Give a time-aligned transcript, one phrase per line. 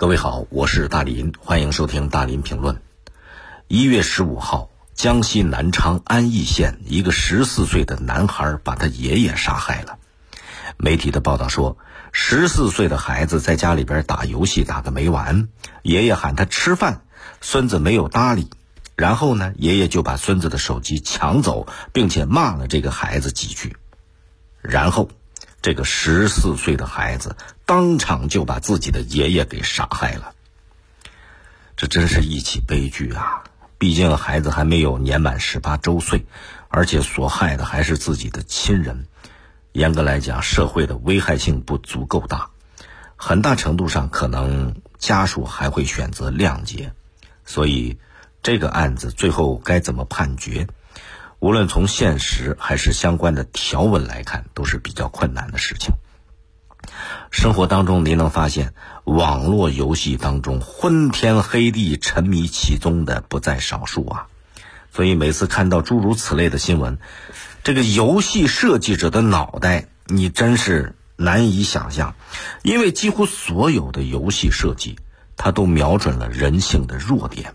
[0.00, 2.80] 各位好，我是大林，欢迎收听大林评论。
[3.68, 9.98] 一月十五号，江西南昌安义县一个十四岁的男孩把他爷爷杀害了。
[10.78, 11.76] 媒体的报道说，
[12.12, 15.48] 十四岁的孩子在家里边打游戏打个没完，
[15.82, 17.02] 爷爷喊他吃饭，
[17.42, 18.48] 孙子没有搭理，
[18.96, 23.76] 然后呢，爷爷就把孙子的手机抢走，并且骂了这个孩子几句，
[24.62, 25.10] 然后。
[25.62, 27.36] 这个十四岁的孩子
[27.66, 30.34] 当场就把自己的爷爷给杀害了，
[31.76, 33.44] 这真是一起悲剧啊！
[33.78, 36.26] 毕竟孩子还没有年满十八周岁，
[36.68, 39.06] 而且所害的还是自己的亲人。
[39.72, 42.50] 严格来讲，社会的危害性不足够大，
[43.16, 46.92] 很大程度上可能家属还会选择谅解。
[47.44, 47.98] 所以，
[48.42, 50.66] 这个案子最后该怎么判决？
[51.40, 55.94] 无论从现实还是相关的条文来看，都是比较困难的事情。
[57.30, 64.26] 生活当中，您能发现网络游戏当中昏天黑地、沉迷其中的不在少数啊。
[64.92, 66.98] 所以每次看到诸如此类的新闻，
[67.64, 72.16] 这个游戏设计者的脑袋，你真是难以想象，
[72.62, 74.98] 因为几乎所有的游戏设计，
[75.38, 77.54] 它都瞄准了人性的弱点。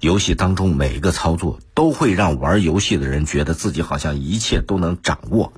[0.00, 5.52] 游戏当中每一个操作都会让玩游戏的人觉得自己好像一切都能掌握，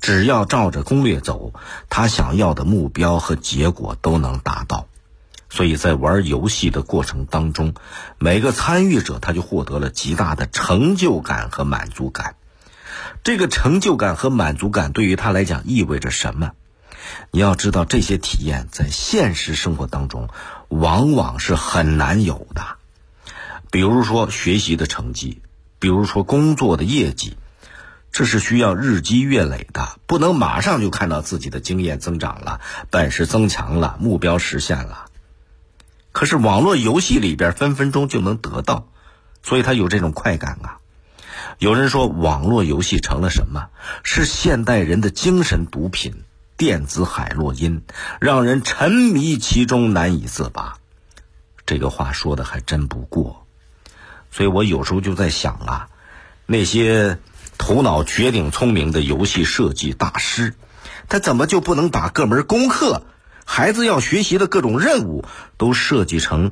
[0.00, 1.52] 只要照着攻略走，
[1.88, 4.88] 他想要的目标和结果都能达到。
[5.48, 7.74] 所以在玩游戏的过程当中，
[8.18, 12.34] 每个参与者他就获得了极大的成就感和满足感。
[13.22, 16.50] 这个成就感和满足感对于他来讲意味着什么？
[17.30, 20.28] 你要知道，这些体验在现实生活当中
[20.68, 22.73] 往往是很难有的。
[23.74, 25.42] 比如说学习的成绩，
[25.80, 27.36] 比如说工作的业绩，
[28.12, 35.06] 这是需要日积月累的，不能马上就看到自己的经验增长了，本事增强了，目标实现了。
[36.12, 38.86] 可是网络游戏里边分分钟就能得到，
[39.42, 40.78] 所以他有这种快感啊。
[41.58, 43.70] 有人说网络游戏成了什么？
[44.04, 46.22] 是现代人的精神毒品，
[46.56, 47.82] 电子海洛因，
[48.20, 50.78] 让人沉迷其中难以自拔。
[51.66, 53.43] 这个话说的还真不过。
[54.34, 55.88] 所以我有时候就在想啊，
[56.44, 57.18] 那些
[57.56, 60.54] 头脑绝顶聪明的游戏设计大师，
[61.08, 63.06] 他怎么就不能把各门功课、
[63.44, 65.24] 孩子要学习的各种任务
[65.56, 66.50] 都设计成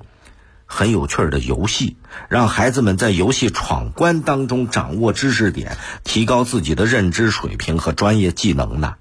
[0.65, 1.97] 很有趣的游戏，
[2.29, 8.95] 让孩子们在游戏闯关当中掌握知识点，提高自己的认知水平和专业技能呢？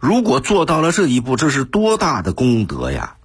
[0.00, 3.16] 如果做到了这一步，这是多大的功德呀！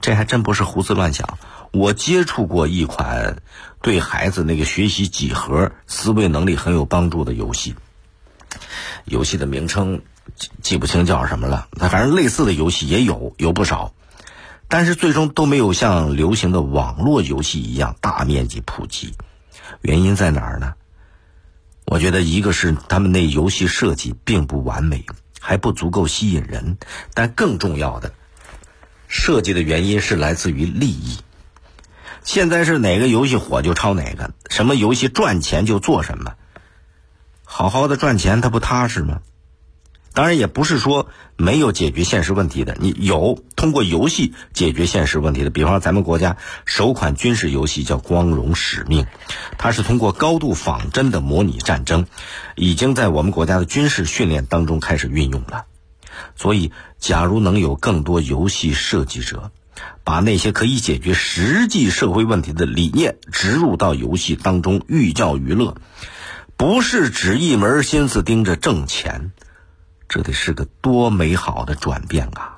[0.00, 1.38] 这还真不是胡思乱想。
[1.72, 3.38] 我接触过一款
[3.84, 7.74] 对孩子那个学习几何、思维能力很有帮助的游戏，
[9.04, 10.00] 游戏的名称
[10.62, 11.68] 记不清叫什么了。
[11.72, 13.92] 那反正类似的游戏也有，有不少，
[14.68, 19.12] 但是最终都没有像流行的网络游戏一样大面积普及。
[19.82, 20.72] 原因在哪儿呢？
[21.84, 25.04] 我觉得一个是他们那游戏设计并不完美，
[25.38, 26.78] 还不足够吸引人，
[27.12, 28.14] 但更重要的，
[29.08, 31.18] 设计的原因是来自于利益。
[32.24, 36.32] 现在是哪个游戏火就抄哪个，什么游戏赚钱就做什么。
[37.44, 39.20] 好好的赚钱，它不踏实吗？
[40.14, 45.50] 当然也不是说没有解决现实问题的，你有通过游戏解决现实问题的。
[45.50, 49.04] 比方说，咱们国家首款军事游戏叫《光荣使命》，
[49.58, 52.06] 它是通过高度仿真的模拟战争，
[52.54, 55.66] 已经在我们国家的军事训练当中开始运用了。
[56.36, 59.52] 所以，假如能有更多游戏设计者。
[60.04, 65.76] 把那些可以解决实际社会问题的理念植入到游戏当中，寓教于乐，
[66.56, 69.32] 不是只一门心思盯着挣钱，
[70.08, 72.56] 这得是个多美好的转变啊！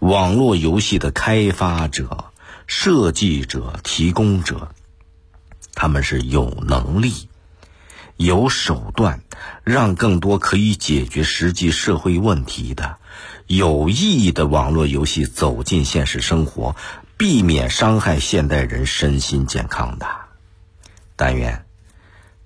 [0.00, 2.24] 网络游戏的开发者、
[2.66, 4.68] 设计者、提供者，
[5.74, 7.28] 他们是有能力、
[8.16, 9.22] 有手段，
[9.62, 12.96] 让更多可以解决实际社会问题的。
[13.46, 16.76] 有意义的网络游戏走进现实生活，
[17.16, 20.06] 避免伤害现代人身心健康的。
[21.16, 21.64] 但愿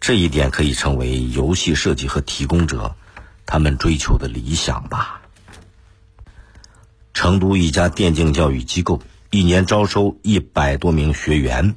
[0.01, 2.97] 这一点可以成为游戏设计和提供者
[3.47, 5.23] 他们追求的理想吧。
[7.15, 9.01] 成都一家电竞教育机构
[9.31, 11.77] 一年招收一百多名学员，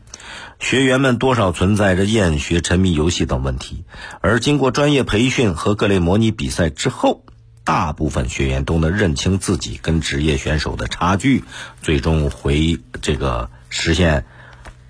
[0.60, 3.84] 学员们多少存在着厌学、沉迷游戏等问题，
[4.22, 7.24] 而经过专业培训和各类模拟比赛之后。
[7.70, 11.44] 大部分学员都能认清自己跟职业选手的差距，
[11.84, 14.26] 最终回这个实现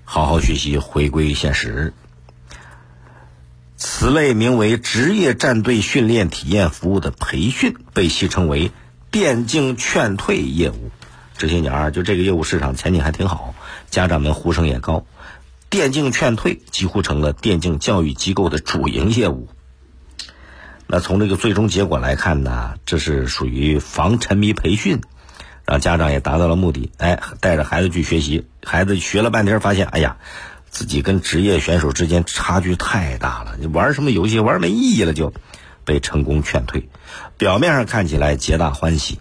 [0.04, 1.92] 好好学习，回归现实。
[3.76, 8.70] 此类名为职业战队训练体验服务的培训，被戏称为
[9.12, 10.90] “电竞劝退业务”。
[11.36, 13.54] 这些年儿就这个业务市场前景还挺好，
[13.90, 15.04] 家长们呼声也高，
[15.68, 19.50] 电竞劝退几乎成了电竞教育机构的主营业务。
[20.92, 25.00] 那从这个最终结果来看呢，这是属于防沉迷培训，
[25.64, 26.90] 让家长也达到了目的。
[26.96, 30.16] 哎，带着孩子去学习，孩子学了半天，发现哎呀，
[30.68, 35.32] 自己跟职业选手之间差距太大了，你玩什么游戏玩没意义了，就
[35.84, 36.88] 被成功劝退。
[37.38, 39.20] 表面上看起来皆大欢喜，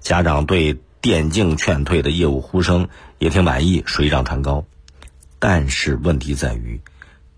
[0.00, 4.66] 家长对电竞劝退的业务呼声也挺满意，水涨船高。
[5.38, 6.82] 但是问题在于，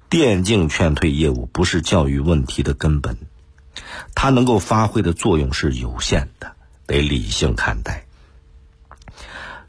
[0.09, 3.17] 电竞劝退业务不是教育问题的根本。
[4.23, 6.53] 它能够发挥的作用是有限的，
[6.85, 8.05] 得理性看待。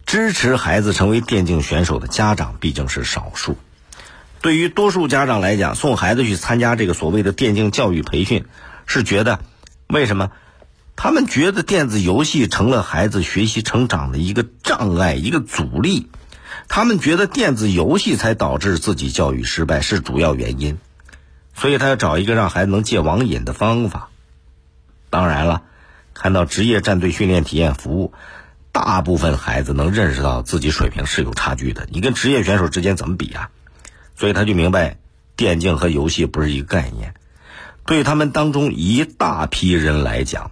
[0.06, 3.56] 支持孩子成为电竞选手的家长毕竟是少数，
[4.42, 8.44] 对于多数家长来讲，送孩子去参加这个所谓的电竞教育培训，
[8.86, 9.40] 是觉得
[9.88, 10.32] 为什么？
[10.98, 16.10] 他们觉得电子游戏成了孩子学习成长的一个障碍、一个阻力，
[16.68, 20.78] 他们觉得电子游戏才导致自己教育失败是主要原因。
[21.56, 24.10] 所以他要找一个让孩子能戒网瘾的方法。
[25.12, 25.62] 当然了，
[26.16, 28.14] 看到职业战队训练体验服务，
[28.72, 31.88] 大部分孩子能认识到自己水平是有差距的。
[31.92, 33.52] 你跟职业选手之间怎么比啊？
[34.16, 34.98] 所以他就明白，
[35.36, 37.14] 电竞和游戏不是一个概念。
[37.86, 40.52] 对他们当中一大批人来讲，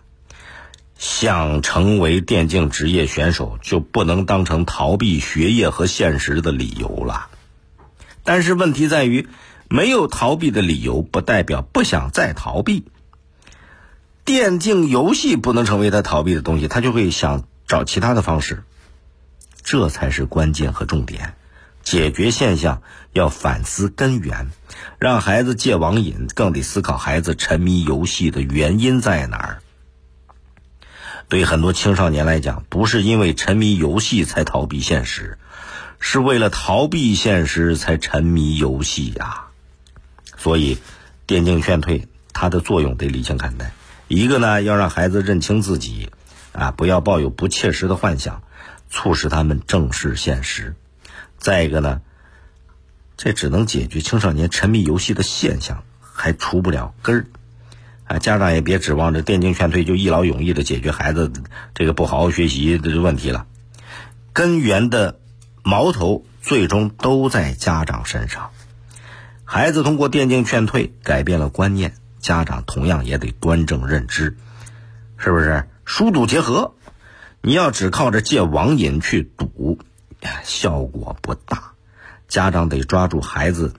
[0.98, 7.28] 想成为电竞职业选手，就不能当成逃避学业和现实的理由了。
[8.24, 9.28] 但是问题在于。
[9.72, 12.86] 没有逃避的理由，不代表不想再逃避。
[14.30, 18.64] 电竞游戏不能成为他逃避的东西，他就会想找其他的方式。
[19.64, 21.34] 这才是关键和重点。
[21.82, 24.52] 解决现象要反思根源，
[25.00, 29.62] 让孩子戒网瘾，更得思考孩子沉迷游戏的原因在哪儿。
[31.28, 35.40] 对很多青少年来讲，不是因为沉迷游戏才逃避现实，
[36.00, 39.48] 是为了逃避现实才沉迷游戏呀。
[40.38, 40.78] 所以，
[41.26, 43.72] 电竞劝退它的作用得理性看待。
[44.10, 46.10] 一个呢，要让孩子认清自己，
[46.52, 48.42] 啊，不要抱有不切实的幻想，
[48.90, 50.76] 促使他们正视现实。
[51.38, 52.02] 再一个呢，
[53.18, 57.26] 这只能解决青少年沉迷游戏的现象，还除不了根儿。
[58.06, 61.32] 啊，家长也别指望着电竞劝退就一劳永逸的解决孩子
[61.76, 63.46] 这个不好好学习的问题了。
[64.34, 65.20] 根源的
[65.62, 68.50] 矛头最终都在家长身上。
[69.46, 74.38] 孩子通过电竞劝退改变了观念，家长同样也得端正认知，
[75.18, 75.68] 是不是？
[75.86, 76.76] 疏赌结合，
[77.42, 79.80] 你要只靠着戒网瘾去赌，
[80.44, 81.72] 效果不大。
[82.28, 83.74] 家长得抓住孩子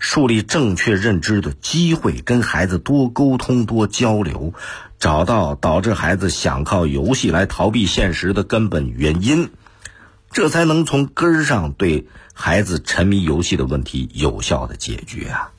[0.00, 4.52] 树立正确认知的机会，跟孩子多沟通、多交流，
[4.98, 9.50] 找到导致孩子想靠游戏来逃避现实的根本原因。
[10.32, 15.52] 这才能从根儿上对孩子沉迷游戏的问题有效的解决啊！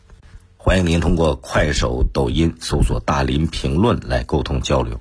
[0.66, 5.00] 欢迎您通过快手、抖音搜索“大林评论”来沟通交流。